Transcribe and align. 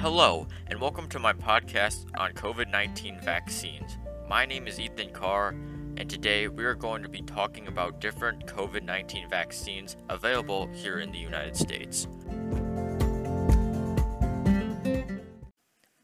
Hello, 0.00 0.46
and 0.68 0.80
welcome 0.80 1.08
to 1.08 1.18
my 1.18 1.32
podcast 1.32 2.06
on 2.16 2.30
COVID 2.32 2.70
19 2.70 3.18
vaccines. 3.20 3.98
My 4.28 4.46
name 4.46 4.68
is 4.68 4.78
Ethan 4.78 5.10
Carr, 5.10 5.56
and 5.96 6.08
today 6.08 6.46
we 6.46 6.64
are 6.64 6.76
going 6.76 7.02
to 7.02 7.08
be 7.08 7.20
talking 7.22 7.66
about 7.66 8.00
different 8.00 8.46
COVID 8.46 8.84
19 8.84 9.28
vaccines 9.28 9.96
available 10.08 10.68
here 10.68 11.00
in 11.00 11.10
the 11.10 11.18
United 11.18 11.56
States. 11.56 12.06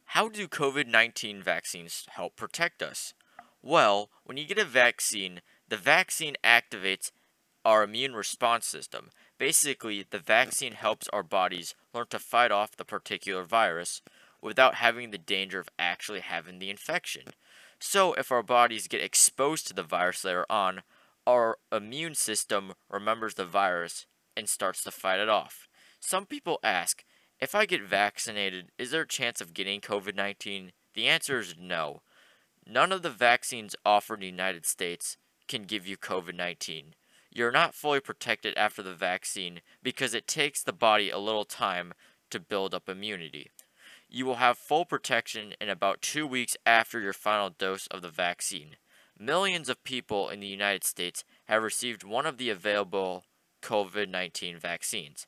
How 0.07 0.29
do 0.29 0.49
COVID 0.49 0.89
19 0.89 1.41
vaccines 1.41 2.05
help 2.11 2.35
protect 2.35 2.83
us? 2.83 3.15
Well, 3.63 4.11
when 4.25 4.37
you 4.37 4.45
get 4.45 4.59
a 4.59 4.65
vaccine, 4.65 5.41
the 5.69 5.77
vaccine 5.77 6.35
activates 6.43 7.13
our 7.65 7.85
immune 7.85 8.15
response 8.15 8.67
system. 8.67 9.11
Basically, 9.39 10.05
the 10.09 10.19
vaccine 10.19 10.73
helps 10.73 11.09
our 11.09 11.23
bodies 11.23 11.75
learn 11.93 12.07
to 12.11 12.19
fight 12.19 12.53
off 12.53 12.77
the 12.77 12.85
particular 12.85 13.43
virus 13.43 14.01
without 14.41 14.77
having 14.77 15.11
the 15.11 15.19
danger 15.19 15.59
of 15.59 15.69
actually 15.79 16.21
having 16.21 16.59
the 16.59 16.71
infection. 16.71 17.25
So, 17.81 18.15
if 18.15 18.31
our 18.31 18.43
bodies 18.43 18.89
get 18.89 19.03
exposed 19.03 19.67
to 19.67 19.75
the 19.75 19.83
virus 19.83 20.25
later 20.25 20.47
on, 20.49 20.83
our 21.27 21.59
immune 21.73 22.15
system 22.15 22.75
remembers 22.89 23.35
the 23.35 23.45
virus 23.45 24.07
and 24.37 24.49
starts 24.49 24.85
to 24.85 24.91
fight 24.91 25.21
it 25.21 25.29
off. 25.29 25.69
Some 25.99 26.27
people 26.27 26.61
ask, 26.63 27.05
if 27.41 27.55
I 27.55 27.67
get 27.67 27.83
vaccinated, 27.83 28.71
is 28.79 28.91
there 28.91 29.03
a 29.03 29.09
chance 29.09 29.41
of 29.41 29.55
getting 29.55 29.81
COVID 29.81 30.15
19? 30.15 30.73
The 30.95 31.09
answer 31.09 31.41
is 31.41 31.57
no. 31.59 32.03
None 32.67 32.93
of 32.93 33.03
the 33.03 33.11
vaccines 33.11 33.75
offered 33.85 34.15
in 34.17 34.21
the 34.21 34.27
United 34.27 34.65
States 34.65 35.17
can 35.49 35.65
give 35.65 35.87
you 35.87 35.97
COVID 35.97 36.37
19 36.37 36.95
you're 37.35 37.51
not 37.51 37.75
fully 37.75 38.01
protected 38.01 38.57
after 38.57 38.83
the 38.83 38.95
vaccine 38.95 39.61
because 39.83 40.15
it 40.15 40.29
takes 40.29 40.63
the 40.63 40.73
body 40.73 41.11
a 41.11 41.19
little 41.19 41.45
time 41.45 41.93
to 42.31 42.39
build 42.39 42.73
up 42.73 42.89
immunity. 42.89 43.51
You 44.09 44.25
will 44.25 44.37
have 44.37 44.57
full 44.57 44.85
protection 44.85 45.55
in 45.61 45.69
about 45.69 46.01
two 46.01 46.27
weeks 46.27 46.57
after 46.65 47.01
your 47.01 47.13
final 47.13 47.51
dose 47.51 47.89
of 47.89 48.03
the 48.03 48.09
vaccine. 48.09 48.77
Millions 49.19 49.69
of 49.69 49.83
people 49.83 50.29
in 50.29 50.39
the 50.41 50.47
United 50.47 50.85
States 50.85 51.25
have 51.47 51.63
received 51.63 52.05
one 52.05 52.25
of 52.25 52.39
the 52.39 52.51
available 52.51 53.25
COVID 53.63 54.09
19 54.09 54.59
vaccines. 54.59 55.27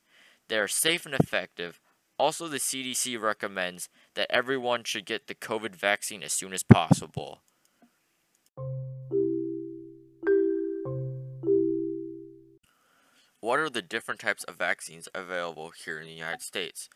They 0.49 0.59
are 0.59 0.69
safe 0.69 1.07
and 1.07 1.15
effective. 1.15 1.81
Also, 2.19 2.49
the 2.49 2.59
CDC 2.59 3.21
recommends 3.21 3.89
that 4.15 4.31
everyone 4.31 4.85
should 4.85 5.05
get 5.05 5.27
the 5.27 5.35
COVID 5.35 5.75
vaccine 5.75 6.23
as 6.23 6.33
soon 6.33 6.53
as 6.53 6.63
possible. 6.63 7.41
What 13.47 13.61
are 13.61 13.71
the 13.71 13.81
different 13.81 14.19
types 14.19 14.43
of 14.43 14.57
vaccines 14.57 15.09
available 15.15 15.71
here 15.71 16.01
in 16.01 16.07
the 16.07 16.13
United 16.13 16.43
States? 16.43 16.89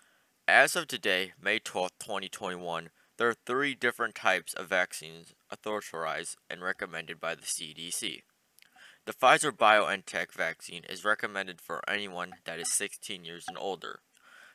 As 0.49 0.75
of 0.75 0.89
today, 0.89 1.33
May 1.41 1.61
12, 1.61 1.93
2021, 2.01 2.91
there 3.19 3.29
are 3.29 3.37
three 3.47 3.77
different 3.77 4.17
types 4.17 4.53
of 4.55 4.69
vaccines 4.69 5.33
authorized 5.53 6.39
and 6.51 6.61
recommended 6.61 7.21
by 7.21 7.37
the 7.37 7.43
CDC. 7.43 8.23
The 9.05 9.13
Pfizer 9.13 9.53
BioNTech 9.53 10.33
vaccine 10.33 10.83
is 10.89 11.05
recommended 11.05 11.61
for 11.61 11.89
anyone 11.89 12.33
that 12.47 12.59
is 12.59 12.73
16 12.73 13.25
years 13.25 13.45
and 13.47 13.57
older. 13.57 14.01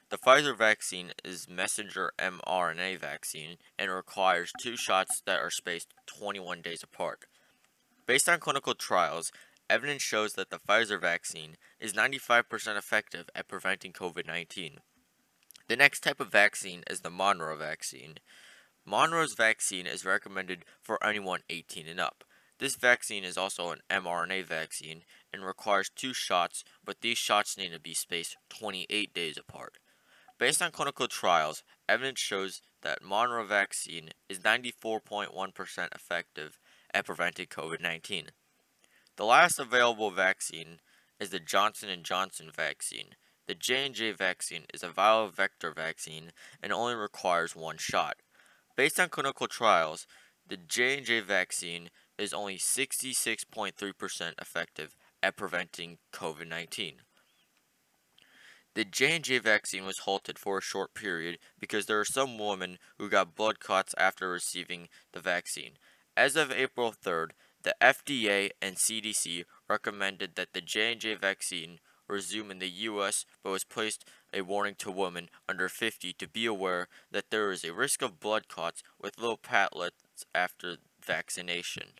The 0.10 0.18
Pfizer 0.18 0.58
vaccine 0.58 1.14
is 1.24 1.48
messenger 1.48 2.12
mRNA 2.20 3.00
vaccine 3.00 3.56
and 3.80 3.90
requires 3.90 4.52
two 4.62 4.76
shots 4.76 5.22
that 5.26 5.40
are 5.40 5.50
spaced 5.50 5.94
21 6.08 6.62
days 6.62 6.84
apart. 6.84 7.20
Based 8.06 8.28
on 8.28 8.42
clinical 8.42 8.76
trials, 8.76 9.32
Evidence 9.70 10.04
shows 10.04 10.34
that 10.34 10.52
the 10.52 10.60
Pfizer 10.60 11.02
vaccine 11.02 11.58
is 11.80 11.94
95% 11.94 12.78
effective 12.78 13.30
at 13.34 13.48
preventing 13.48 13.94
COVID 13.94 14.28
19. 14.28 14.80
The 15.68 15.76
next 15.76 16.02
type 16.02 16.20
of 16.20 16.32
vaccine 16.32 16.84
is 16.88 17.02
the 17.02 17.10
Moderna 17.10 17.58
vaccine. 17.58 18.16
Moderna's 18.88 19.34
vaccine 19.34 19.88
is 19.88 20.06
recommended 20.06 20.66
for 20.84 21.04
anyone 21.04 21.42
18 21.50 21.88
and 21.88 22.00
up. 22.00 22.24
This 22.60 22.76
vaccine 22.76 23.24
is 23.24 23.38
also 23.38 23.72
an 23.72 23.80
mRNA 23.90 24.46
vaccine 24.46 25.02
and 25.34 25.44
requires 25.44 25.90
two 25.90 26.14
shots, 26.14 26.64
but 26.84 27.02
these 27.02 27.18
shots 27.18 27.58
need 27.58 27.74
to 27.74 27.80
be 27.80 27.96
spaced 27.96 28.38
28 28.50 29.14
days 29.14 29.38
apart. 29.38 29.80
Based 30.38 30.62
on 30.62 30.72
clinical 30.72 31.08
trials, 31.08 31.64
evidence 31.90 32.20
shows 32.20 32.62
that 32.84 33.02
Moderna 33.02 33.48
vaccine 33.48 34.10
is 34.30 34.40
94.1% 34.40 35.96
effective 35.96 36.60
at 36.94 37.06
preventing 37.06 37.48
COVID 37.48 37.82
19. 37.82 38.28
The 39.18 39.26
last 39.26 39.60
available 39.60 40.12
vaccine 40.12 40.80
is 41.20 41.30
the 41.30 41.40
Johnson 41.40 41.90
& 42.02 42.04
Johnson 42.04 42.52
vaccine. 42.54 43.16
The 43.48 43.56
J&J 43.56 44.12
vaccine 44.12 44.64
is 44.74 44.84
a 44.84 44.90
viral 44.90 45.32
vector 45.34 45.72
vaccine 45.72 46.32
and 46.62 46.74
only 46.74 46.96
requires 46.96 47.56
one 47.56 47.78
shot. 47.78 48.18
Based 48.76 49.00
on 49.00 49.10
clinical 49.10 49.48
trials, 49.48 50.06
the 50.46 50.58
J&J 50.58 51.22
vaccine 51.22 51.90
is 52.18 52.34
only 52.34 52.58
66.3% 52.58 54.34
effective 54.42 54.96
at 55.24 55.38
preventing 55.38 56.00
COVID-19. 56.12 56.96
The 58.74 58.84
J&J 58.84 59.40
vaccine 59.40 59.86
was 59.86 60.00
halted 60.00 60.38
for 60.38 60.58
a 60.58 60.62
short 60.62 60.94
period 60.94 61.38
because 61.58 61.86
there 61.86 62.00
are 62.00 62.06
some 62.06 62.38
women 62.38 62.78
who 62.98 63.10
got 63.10 63.36
blood 63.36 63.60
clots 63.62 63.96
after 63.98 64.30
receiving 64.30 64.90
the 65.14 65.22
vaccine. 65.22 65.74
As 66.18 66.36
of 66.36 66.52
April 66.52 66.94
3rd, 66.94 67.30
the 67.66 67.76
FDA 67.82 68.52
and 68.62 68.76
CDC 68.76 69.44
recommended 69.68 70.36
that 70.36 70.54
the 70.54 70.62
J&J 70.62 71.16
vaccine 71.16 71.80
resume 72.08 72.52
in 72.52 72.60
the 72.60 72.70
US 72.70 73.26
but 73.44 73.50
was 73.50 73.64
placed 73.64 74.06
a 74.32 74.42
warning 74.42 74.76
to 74.76 74.92
women 74.92 75.30
under 75.50 75.68
50 75.68 76.14
to 76.14 76.28
be 76.28 76.46
aware 76.46 76.88
that 77.12 77.32
there 77.32 77.52
is 77.52 77.64
a 77.64 77.74
risk 77.74 78.04
of 78.04 78.20
blood 78.20 78.48
clots 78.48 78.84
with 79.02 79.18
little 79.18 79.40
platelets 79.40 80.26
after 80.36 80.78
vaccination. 81.04 81.94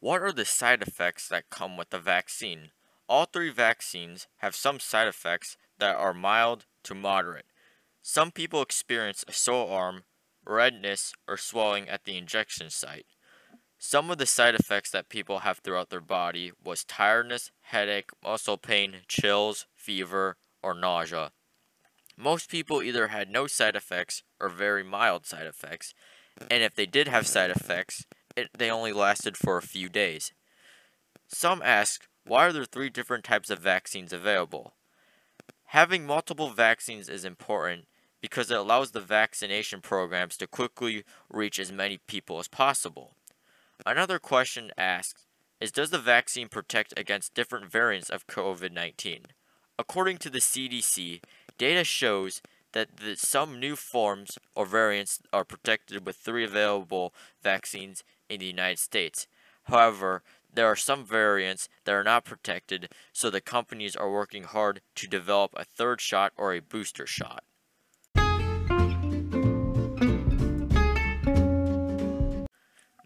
What 0.00 0.22
are 0.22 0.32
the 0.32 0.46
side 0.46 0.80
effects 0.80 1.28
that 1.28 1.50
come 1.50 1.76
with 1.76 1.90
the 1.90 1.98
vaccine? 1.98 2.70
All 3.06 3.26
three 3.26 3.50
vaccines 3.50 4.26
have 4.38 4.54
some 4.56 4.80
side 4.80 5.08
effects 5.08 5.58
that 5.78 5.96
are 5.96 6.14
mild 6.14 6.64
to 6.84 6.94
moderate. 6.94 7.49
Some 8.02 8.30
people 8.30 8.62
experience 8.62 9.24
a 9.28 9.32
sore 9.32 9.70
arm, 9.70 10.04
redness, 10.46 11.12
or 11.28 11.36
swelling 11.36 11.88
at 11.88 12.04
the 12.04 12.16
injection 12.16 12.70
site. 12.70 13.06
Some 13.78 14.10
of 14.10 14.18
the 14.18 14.26
side 14.26 14.54
effects 14.54 14.90
that 14.90 15.08
people 15.08 15.40
have 15.40 15.58
throughout 15.58 15.90
their 15.90 16.00
body 16.00 16.52
was 16.62 16.84
tiredness, 16.84 17.50
headache, 17.62 18.10
muscle 18.22 18.58
pain, 18.58 18.96
chills, 19.08 19.66
fever, 19.74 20.36
or 20.62 20.74
nausea. 20.74 21.32
Most 22.16 22.50
people 22.50 22.82
either 22.82 23.08
had 23.08 23.30
no 23.30 23.46
side 23.46 23.76
effects 23.76 24.22
or 24.38 24.48
very 24.48 24.82
mild 24.82 25.24
side 25.24 25.46
effects, 25.46 25.94
and 26.50 26.62
if 26.62 26.74
they 26.74 26.86
did 26.86 27.08
have 27.08 27.26
side 27.26 27.50
effects, 27.50 28.06
it, 28.36 28.50
they 28.56 28.70
only 28.70 28.92
lasted 28.92 29.36
for 29.36 29.56
a 29.56 29.62
few 29.62 29.88
days. 29.88 30.32
Some 31.28 31.62
ask, 31.62 32.06
why 32.26 32.46
are 32.46 32.52
there 32.52 32.64
three 32.64 32.90
different 32.90 33.24
types 33.24 33.50
of 33.50 33.60
vaccines 33.60 34.12
available? 34.12 34.74
Having 35.66 36.04
multiple 36.04 36.50
vaccines 36.50 37.08
is 37.08 37.24
important 37.24 37.86
because 38.20 38.50
it 38.50 38.58
allows 38.58 38.90
the 38.90 39.00
vaccination 39.00 39.80
programs 39.80 40.36
to 40.36 40.46
quickly 40.46 41.04
reach 41.28 41.58
as 41.58 41.72
many 41.72 41.98
people 42.06 42.38
as 42.38 42.48
possible. 42.48 43.14
Another 43.86 44.18
question 44.18 44.70
asked 44.76 45.26
is 45.60 45.72
Does 45.72 45.90
the 45.90 45.98
vaccine 45.98 46.48
protect 46.48 46.92
against 46.98 47.34
different 47.34 47.70
variants 47.70 48.10
of 48.10 48.26
COVID 48.26 48.72
19? 48.72 49.26
According 49.78 50.18
to 50.18 50.30
the 50.30 50.40
CDC, 50.40 51.22
data 51.56 51.84
shows 51.84 52.42
that 52.72 52.98
the, 52.98 53.16
some 53.16 53.58
new 53.58 53.76
forms 53.76 54.38
or 54.54 54.66
variants 54.66 55.20
are 55.32 55.44
protected 55.44 56.06
with 56.06 56.16
three 56.16 56.44
available 56.44 57.12
vaccines 57.42 58.04
in 58.28 58.40
the 58.40 58.46
United 58.46 58.78
States. 58.78 59.26
However, 59.64 60.22
there 60.52 60.66
are 60.66 60.76
some 60.76 61.04
variants 61.04 61.68
that 61.84 61.92
are 61.92 62.04
not 62.04 62.24
protected, 62.24 62.88
so 63.12 63.30
the 63.30 63.40
companies 63.40 63.96
are 63.96 64.10
working 64.10 64.44
hard 64.44 64.80
to 64.96 65.06
develop 65.06 65.52
a 65.56 65.64
third 65.64 66.00
shot 66.00 66.32
or 66.36 66.52
a 66.52 66.60
booster 66.60 67.06
shot. 67.06 67.44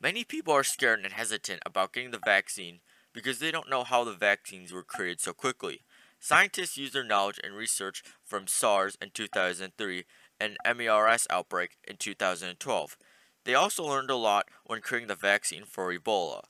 Many 0.05 0.23
people 0.23 0.53
are 0.53 0.65
scared 0.65 1.03
and 1.03 1.15
hesitant 1.15 1.62
about 1.65 1.95
getting 1.95 2.11
the 2.11 2.21
vaccine 2.23 2.81
because 3.15 3.39
they 3.39 3.51
don't 3.51 3.71
know 3.71 3.85
how 3.85 4.05
the 4.05 4.12
vaccines 4.12 4.71
were 4.71 4.83
created 4.83 5.19
so 5.19 5.33
quickly. 5.33 5.81
Scientists 6.21 6.77
use 6.77 6.93
their 6.93 7.03
knowledge 7.03 7.41
and 7.43 7.55
research 7.55 8.03
from 8.23 8.47
SARS 8.47 8.99
in 9.01 9.12
2003 9.15 10.05
and 10.39 10.59
MERS 10.77 11.27
outbreak 11.31 11.79
in 11.89 11.97
2012. 11.97 12.99
They 13.47 13.55
also 13.55 13.83
learned 13.83 14.11
a 14.11 14.17
lot 14.17 14.51
when 14.67 14.83
creating 14.83 15.09
the 15.09 15.15
vaccine 15.15 15.65
for 15.65 15.91
Ebola. 15.91 16.43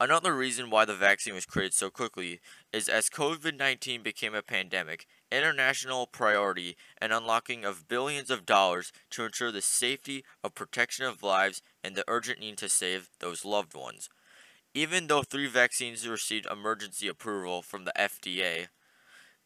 Another 0.00 0.32
reason 0.36 0.70
why 0.70 0.84
the 0.84 0.94
vaccine 0.94 1.34
was 1.34 1.44
created 1.44 1.74
so 1.74 1.90
quickly 1.90 2.40
is 2.72 2.88
as 2.88 3.10
COVID 3.10 3.56
19 3.56 4.00
became 4.02 4.32
a 4.32 4.42
pandemic, 4.42 5.06
international 5.32 6.06
priority 6.06 6.76
and 6.98 7.12
unlocking 7.12 7.64
of 7.64 7.88
billions 7.88 8.30
of 8.30 8.46
dollars 8.46 8.92
to 9.10 9.24
ensure 9.24 9.50
the 9.50 9.60
safety 9.60 10.24
of 10.44 10.54
protection 10.54 11.04
of 11.04 11.24
lives 11.24 11.62
and 11.82 11.96
the 11.96 12.04
urgent 12.06 12.38
need 12.38 12.58
to 12.58 12.68
save 12.68 13.10
those 13.18 13.44
loved 13.44 13.74
ones. 13.74 14.08
Even 14.72 15.08
though 15.08 15.24
three 15.24 15.48
vaccines 15.48 16.06
received 16.06 16.46
emergency 16.46 17.08
approval 17.08 17.60
from 17.60 17.84
the 17.84 17.92
FDA, 17.98 18.68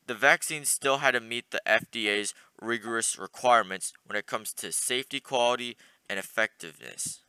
the 0.07 0.15
vaccine 0.15 0.67
still 0.67 0.99
had 0.99 1.13
to 1.13 1.21
meet 1.21 1.51
the 1.51 1.63
FDA's 1.67 2.35
rigorous 2.61 3.19
requirements 3.19 3.95
when 4.05 4.19
it 4.19 4.27
comes 4.27 4.53
to 4.53 4.71
safety, 4.71 5.19
quality, 5.19 5.79
and 6.11 6.19
effectiveness. 6.19 7.22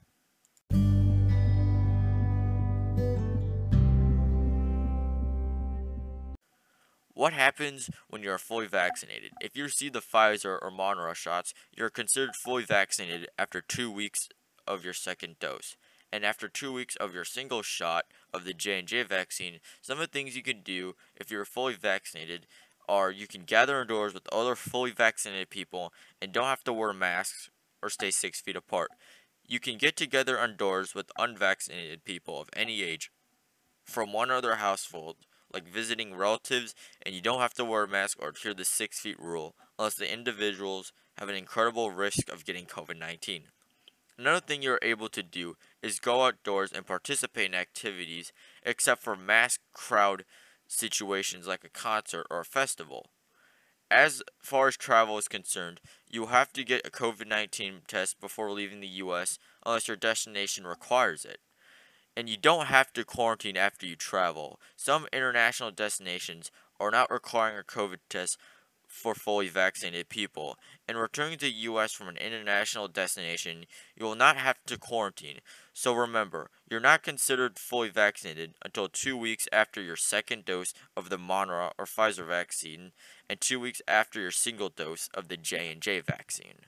What 7.23 7.31
happens 7.31 7.89
when 8.09 8.21
you 8.21 8.31
are 8.31 8.37
fully 8.37 8.67
vaccinated? 8.67 9.31
If 9.39 9.55
you 9.55 9.63
receive 9.63 9.93
the 9.93 10.01
Pfizer 10.01 10.59
or 10.61 10.69
Moderna 10.69 11.15
shots, 11.15 11.53
you're 11.73 11.89
considered 11.89 12.35
fully 12.35 12.63
vaccinated 12.63 13.29
after 13.39 13.61
two 13.61 13.89
weeks 13.89 14.27
of 14.67 14.83
your 14.83 14.91
second 14.91 15.39
dose. 15.39 15.77
And 16.11 16.25
after 16.25 16.49
two 16.49 16.73
weeks 16.73 16.97
of 16.97 17.13
your 17.13 17.23
single 17.23 17.61
shot 17.61 18.07
of 18.33 18.43
the 18.43 18.53
J&J 18.53 19.03
vaccine, 19.03 19.61
some 19.81 20.01
of 20.01 20.01
the 20.01 20.11
things 20.11 20.35
you 20.35 20.43
can 20.43 20.63
do 20.63 20.97
if 21.15 21.31
you're 21.31 21.45
fully 21.45 21.75
vaccinated 21.75 22.45
are 22.89 23.09
you 23.09 23.25
can 23.25 23.43
gather 23.43 23.81
indoors 23.81 24.13
with 24.13 24.27
other 24.29 24.57
fully 24.57 24.91
vaccinated 24.91 25.49
people 25.49 25.93
and 26.21 26.33
don't 26.33 26.43
have 26.43 26.65
to 26.65 26.73
wear 26.73 26.91
masks 26.91 27.49
or 27.81 27.89
stay 27.89 28.11
six 28.11 28.41
feet 28.41 28.57
apart. 28.57 28.89
You 29.47 29.61
can 29.61 29.77
get 29.77 29.95
together 29.95 30.37
indoors 30.37 30.93
with 30.93 31.09
unvaccinated 31.17 32.03
people 32.03 32.41
of 32.41 32.49
any 32.51 32.83
age 32.83 33.11
from 33.85 34.11
one 34.11 34.29
other 34.29 34.55
household, 34.55 35.15
like 35.53 35.67
visiting 35.67 36.15
relatives, 36.15 36.73
and 37.03 37.13
you 37.13 37.21
don't 37.21 37.41
have 37.41 37.53
to 37.55 37.65
wear 37.65 37.83
a 37.83 37.88
mask 37.88 38.17
or 38.21 38.29
adhere 38.29 38.53
to 38.53 38.57
the 38.57 38.65
six 38.65 39.00
feet 39.00 39.19
rule 39.19 39.55
unless 39.77 39.95
the 39.95 40.11
individuals 40.11 40.91
have 41.17 41.29
an 41.29 41.35
incredible 41.35 41.91
risk 41.91 42.31
of 42.31 42.45
getting 42.45 42.65
COVID 42.65 42.97
19. 42.97 43.44
Another 44.17 44.39
thing 44.39 44.61
you're 44.61 44.79
able 44.81 45.09
to 45.09 45.23
do 45.23 45.55
is 45.81 46.00
go 46.00 46.23
outdoors 46.23 46.71
and 46.71 46.85
participate 46.85 47.47
in 47.47 47.55
activities 47.55 48.31
except 48.63 49.01
for 49.01 49.15
mass 49.15 49.57
crowd 49.73 50.23
situations 50.67 51.47
like 51.47 51.63
a 51.63 51.69
concert 51.69 52.27
or 52.29 52.41
a 52.41 52.45
festival. 52.45 53.07
As 53.89 54.23
far 54.39 54.67
as 54.67 54.77
travel 54.77 55.17
is 55.17 55.27
concerned, 55.27 55.79
you 56.09 56.21
will 56.21 56.27
have 56.27 56.53
to 56.53 56.63
get 56.63 56.85
a 56.85 56.91
COVID 56.91 57.27
19 57.27 57.81
test 57.88 58.19
before 58.19 58.51
leaving 58.51 58.79
the 58.79 58.88
US 58.88 59.39
unless 59.65 59.88
your 59.88 59.97
destination 59.97 60.65
requires 60.65 61.25
it. 61.25 61.39
And 62.15 62.30
you 62.30 62.38
don't 62.38 62.68
have 62.68 62.94
to 62.94 63.04
quarantine 63.04 63.57
after 63.57 63.86
you 63.86 63.95
travel. 63.95 64.60
Some 64.75 65.07
international 65.12 65.71
destinations 65.71 66.51
are 66.80 66.92
not 66.92 67.10
requiring 67.10 67.57
a 67.57 67.63
COVID 67.63 67.98
test 68.10 68.38
for 68.88 69.15
fully 69.15 69.48
vaccinated 69.48 70.07
people. 70.07 70.56
And 70.88 71.00
returning 71.00 71.39
to 71.39 71.45
the 71.45 71.51
US 71.51 71.92
from 71.94 72.10
an 72.10 72.18
international 72.18 72.88
destination, 72.88 73.65
you 73.95 74.06
will 74.06 74.15
not 74.15 74.38
have 74.38 74.57
to 74.68 74.77
quarantine. 74.77 75.39
So 75.74 75.94
remember, 75.94 76.51
you're 76.69 76.80
not 76.80 77.01
considered 77.01 77.57
fully 77.57 77.89
vaccinated 77.89 78.54
until 78.63 78.88
2 78.88 79.18
weeks 79.18 79.48
after 79.51 79.81
your 79.81 79.95
second 79.95 80.45
dose 80.45 80.75
of 80.95 81.09
the 81.09 81.18
Moderna 81.18 81.71
or 81.80 81.86
Pfizer 81.86 82.27
vaccine 82.27 82.92
and 83.27 83.42
2 83.42 83.59
weeks 83.59 83.81
after 83.88 84.19
your 84.19 84.30
single 84.30 84.69
dose 84.69 85.09
of 85.16 85.27
the 85.27 85.38
J&J 85.38 86.01
vaccine. 86.01 86.68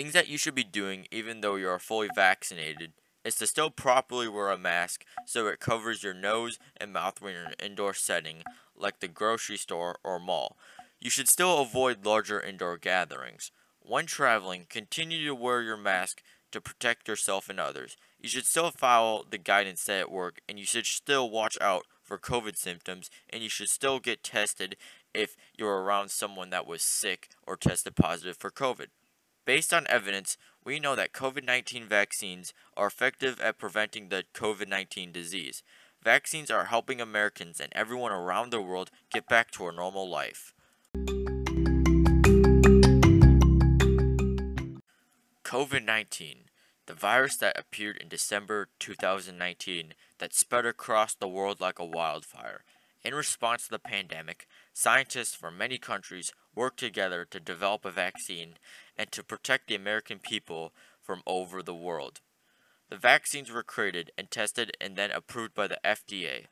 Things 0.00 0.14
that 0.14 0.28
you 0.28 0.38
should 0.38 0.54
be 0.54 0.64
doing 0.64 1.06
even 1.10 1.42
though 1.42 1.56
you 1.56 1.68
are 1.68 1.78
fully 1.78 2.08
vaccinated 2.14 2.92
is 3.22 3.34
to 3.34 3.46
still 3.46 3.68
properly 3.68 4.28
wear 4.28 4.48
a 4.48 4.56
mask 4.56 5.04
so 5.26 5.46
it 5.46 5.60
covers 5.60 6.02
your 6.02 6.14
nose 6.14 6.58
and 6.78 6.94
mouth 6.94 7.20
when 7.20 7.34
you're 7.34 7.42
in 7.42 7.48
an 7.48 7.54
indoor 7.62 7.92
setting 7.92 8.42
like 8.74 9.00
the 9.00 9.08
grocery 9.08 9.58
store 9.58 9.98
or 10.02 10.18
mall. 10.18 10.56
You 11.00 11.10
should 11.10 11.28
still 11.28 11.60
avoid 11.60 12.06
larger 12.06 12.40
indoor 12.40 12.78
gatherings. 12.78 13.52
When 13.82 14.06
traveling, 14.06 14.64
continue 14.70 15.26
to 15.26 15.34
wear 15.34 15.60
your 15.60 15.76
mask 15.76 16.22
to 16.52 16.62
protect 16.62 17.06
yourself 17.06 17.50
and 17.50 17.60
others. 17.60 17.98
You 18.18 18.30
should 18.30 18.46
still 18.46 18.70
follow 18.70 19.26
the 19.28 19.36
guidance 19.36 19.82
set 19.82 20.00
at 20.00 20.10
work 20.10 20.40
and 20.48 20.58
you 20.58 20.64
should 20.64 20.86
still 20.86 21.28
watch 21.28 21.58
out 21.60 21.84
for 22.02 22.16
COVID 22.16 22.56
symptoms 22.56 23.10
and 23.28 23.42
you 23.42 23.50
should 23.50 23.68
still 23.68 24.00
get 24.00 24.24
tested 24.24 24.76
if 25.12 25.36
you're 25.58 25.82
around 25.82 26.10
someone 26.10 26.48
that 26.48 26.66
was 26.66 26.80
sick 26.80 27.28
or 27.46 27.54
tested 27.54 27.96
positive 27.96 28.38
for 28.38 28.50
COVID. 28.50 28.86
Based 29.44 29.72
on 29.72 29.86
evidence, 29.88 30.36
we 30.64 30.78
know 30.78 30.94
that 30.94 31.12
COVID 31.12 31.44
19 31.44 31.86
vaccines 31.86 32.52
are 32.76 32.86
effective 32.86 33.40
at 33.40 33.58
preventing 33.58 34.08
the 34.08 34.24
COVID 34.34 34.68
19 34.68 35.12
disease. 35.12 35.62
Vaccines 36.02 36.50
are 36.50 36.66
helping 36.66 37.00
Americans 37.00 37.60
and 37.60 37.72
everyone 37.74 38.12
around 38.12 38.50
the 38.50 38.60
world 38.60 38.90
get 39.12 39.26
back 39.28 39.50
to 39.52 39.66
a 39.66 39.72
normal 39.72 40.08
life. 40.08 40.52
COVID 45.44 45.84
19, 45.84 46.36
the 46.86 46.94
virus 46.94 47.36
that 47.38 47.58
appeared 47.58 47.96
in 47.96 48.08
December 48.08 48.68
2019 48.78 49.94
that 50.18 50.34
spread 50.34 50.66
across 50.66 51.14
the 51.14 51.28
world 51.28 51.60
like 51.60 51.78
a 51.78 51.84
wildfire. 51.84 52.62
In 53.02 53.14
response 53.14 53.64
to 53.64 53.70
the 53.70 53.78
pandemic, 53.78 54.46
scientists 54.74 55.34
from 55.34 55.56
many 55.56 55.78
countries 55.78 56.34
worked 56.54 56.78
together 56.78 57.24
to 57.30 57.40
develop 57.40 57.84
a 57.84 57.90
vaccine 57.90 58.54
and 59.00 59.10
to 59.10 59.24
protect 59.24 59.66
the 59.66 59.74
American 59.74 60.18
people 60.18 60.74
from 61.02 61.22
over 61.26 61.62
the 61.62 61.74
world. 61.74 62.20
The 62.90 62.98
vaccines 62.98 63.50
were 63.50 63.62
created 63.62 64.12
and 64.18 64.30
tested 64.30 64.76
and 64.78 64.94
then 64.94 65.10
approved 65.10 65.54
by 65.54 65.68
the 65.68 65.78
FDA. 65.82 66.48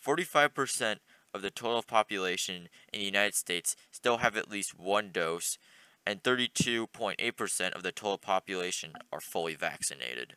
45% 0.02 1.00
of 1.34 1.42
the 1.42 1.50
total 1.50 1.82
population 1.82 2.70
in 2.94 3.00
the 3.00 3.04
United 3.04 3.34
States 3.34 3.76
still 3.90 4.16
have 4.18 4.38
at 4.38 4.50
least 4.50 4.78
one 4.78 5.10
dose, 5.12 5.58
and 6.06 6.22
32.8% 6.22 7.72
of 7.72 7.82
the 7.82 7.92
total 7.92 8.18
population 8.18 8.92
are 9.12 9.20
fully 9.20 9.54
vaccinated. 9.54 10.34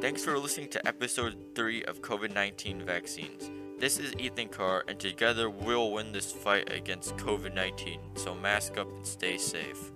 Thanks 0.00 0.24
for 0.24 0.36
listening 0.38 0.68
to 0.70 0.86
episode 0.86 1.36
3 1.54 1.84
of 1.84 2.02
COVID 2.02 2.34
19 2.34 2.84
vaccines. 2.84 3.50
This 3.78 3.98
is 3.98 4.14
Ethan 4.18 4.48
Carr, 4.48 4.84
and 4.86 4.98
together 4.98 5.48
we'll 5.48 5.92
win 5.92 6.12
this 6.12 6.30
fight 6.30 6.72
against 6.72 7.16
COVID 7.16 7.54
19, 7.54 8.00
so 8.16 8.34
mask 8.34 8.78
up 8.78 8.90
and 8.90 9.06
stay 9.06 9.38
safe. 9.38 9.92